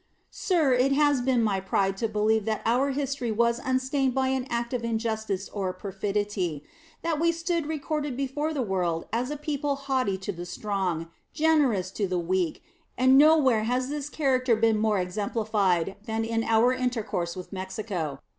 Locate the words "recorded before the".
7.67-8.63